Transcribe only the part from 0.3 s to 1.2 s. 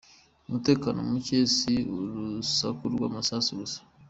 Umutekano